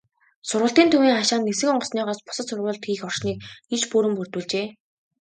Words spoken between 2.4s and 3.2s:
сургуулилалт хийх